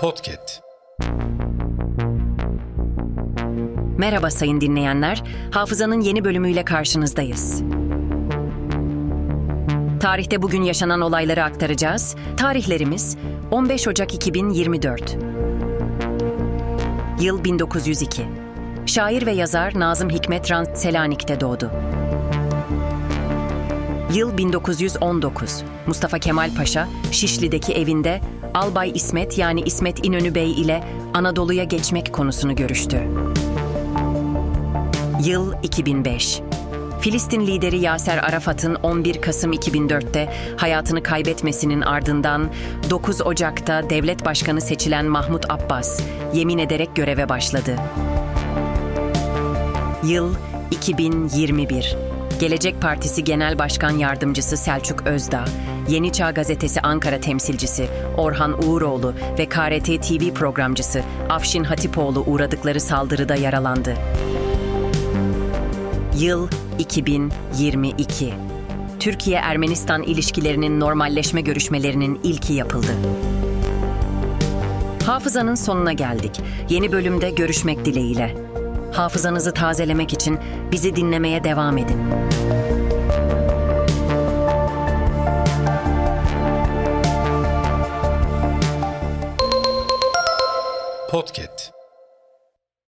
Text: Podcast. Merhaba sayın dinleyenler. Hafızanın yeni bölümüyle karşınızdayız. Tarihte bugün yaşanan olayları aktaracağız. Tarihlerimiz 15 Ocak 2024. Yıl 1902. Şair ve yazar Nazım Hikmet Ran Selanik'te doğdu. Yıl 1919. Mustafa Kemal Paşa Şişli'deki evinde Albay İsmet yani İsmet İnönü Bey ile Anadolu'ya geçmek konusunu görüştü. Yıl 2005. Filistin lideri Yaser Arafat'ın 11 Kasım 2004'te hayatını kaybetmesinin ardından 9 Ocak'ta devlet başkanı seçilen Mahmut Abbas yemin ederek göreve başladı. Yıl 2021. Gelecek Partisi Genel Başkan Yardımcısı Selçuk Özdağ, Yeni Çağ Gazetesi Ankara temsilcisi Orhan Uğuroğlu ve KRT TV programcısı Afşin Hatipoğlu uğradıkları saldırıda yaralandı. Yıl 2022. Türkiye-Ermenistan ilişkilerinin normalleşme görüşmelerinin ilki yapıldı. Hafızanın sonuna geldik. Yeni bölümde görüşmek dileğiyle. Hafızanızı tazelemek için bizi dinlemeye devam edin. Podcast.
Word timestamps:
Podcast. 0.00 0.62
Merhaba 3.98 4.30
sayın 4.30 4.60
dinleyenler. 4.60 5.22
Hafızanın 5.50 6.00
yeni 6.00 6.24
bölümüyle 6.24 6.64
karşınızdayız. 6.64 7.62
Tarihte 10.00 10.42
bugün 10.42 10.62
yaşanan 10.62 11.00
olayları 11.00 11.44
aktaracağız. 11.44 12.16
Tarihlerimiz 12.36 13.16
15 13.50 13.88
Ocak 13.88 14.14
2024. 14.14 15.16
Yıl 17.20 17.44
1902. 17.44 18.22
Şair 18.86 19.26
ve 19.26 19.32
yazar 19.32 19.78
Nazım 19.78 20.10
Hikmet 20.10 20.50
Ran 20.50 20.74
Selanik'te 20.74 21.40
doğdu. 21.40 21.70
Yıl 24.14 24.36
1919. 24.36 25.62
Mustafa 25.86 26.18
Kemal 26.18 26.54
Paşa 26.56 26.88
Şişli'deki 27.12 27.72
evinde 27.72 28.20
Albay 28.54 28.92
İsmet 28.94 29.38
yani 29.38 29.60
İsmet 29.60 30.06
İnönü 30.06 30.34
Bey 30.34 30.52
ile 30.52 30.84
Anadolu'ya 31.14 31.64
geçmek 31.64 32.12
konusunu 32.12 32.54
görüştü. 32.56 33.02
Yıl 35.24 35.52
2005. 35.62 36.40
Filistin 37.00 37.46
lideri 37.46 37.78
Yaser 37.78 38.18
Arafat'ın 38.18 38.74
11 38.74 39.20
Kasım 39.20 39.52
2004'te 39.52 40.32
hayatını 40.56 41.02
kaybetmesinin 41.02 41.80
ardından 41.80 42.50
9 42.90 43.20
Ocak'ta 43.20 43.90
devlet 43.90 44.24
başkanı 44.24 44.60
seçilen 44.60 45.06
Mahmut 45.06 45.50
Abbas 45.50 46.00
yemin 46.34 46.58
ederek 46.58 46.96
göreve 46.96 47.28
başladı. 47.28 47.76
Yıl 50.04 50.34
2021. 50.70 51.96
Gelecek 52.40 52.82
Partisi 52.82 53.24
Genel 53.24 53.58
Başkan 53.58 53.90
Yardımcısı 53.90 54.56
Selçuk 54.56 55.06
Özdağ, 55.06 55.44
Yeni 55.90 56.12
Çağ 56.12 56.30
Gazetesi 56.30 56.80
Ankara 56.80 57.20
temsilcisi 57.20 57.88
Orhan 58.16 58.64
Uğuroğlu 58.64 59.14
ve 59.38 59.48
KRT 59.48 59.84
TV 59.84 60.34
programcısı 60.34 61.02
Afşin 61.28 61.64
Hatipoğlu 61.64 62.20
uğradıkları 62.20 62.80
saldırıda 62.80 63.34
yaralandı. 63.34 63.94
Yıl 66.18 66.48
2022. 66.78 68.34
Türkiye-Ermenistan 69.00 70.02
ilişkilerinin 70.02 70.80
normalleşme 70.80 71.40
görüşmelerinin 71.40 72.20
ilki 72.22 72.52
yapıldı. 72.52 72.92
Hafızanın 75.06 75.54
sonuna 75.54 75.92
geldik. 75.92 76.40
Yeni 76.68 76.92
bölümde 76.92 77.30
görüşmek 77.30 77.84
dileğiyle. 77.84 78.34
Hafızanızı 78.92 79.54
tazelemek 79.54 80.12
için 80.12 80.38
bizi 80.72 80.96
dinlemeye 80.96 81.44
devam 81.44 81.78
edin. 81.78 82.00
Podcast. 91.10 91.79